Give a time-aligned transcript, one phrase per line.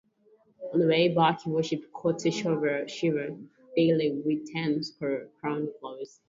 [0.73, 3.37] On the way back, he worshiped "Koteshwara Shiva"
[3.75, 6.19] daily with ten crore crown flowers.